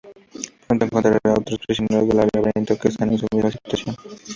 Pronto 0.65 0.83
encontrará 0.85 1.19
otros 1.35 1.59
prisioneros 1.59 2.07
del 2.07 2.27
laberinto 2.33 2.75
que 2.75 2.87
están 2.87 3.11
en 3.11 3.19
su 3.19 3.27
misma 3.31 3.51
situación. 3.51 3.95